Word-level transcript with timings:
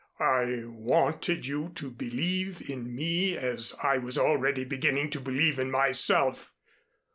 I 0.19 0.63
wanted 0.65 1.45
you 1.45 1.73
to 1.75 1.91
believe 1.91 2.67
in 2.67 2.95
me 2.95 3.37
as 3.37 3.75
I 3.83 3.99
was 3.99 4.17
already 4.17 4.65
beginning 4.65 5.11
to 5.11 5.19
believe 5.19 5.59
in 5.59 5.69
myself. 5.69 6.55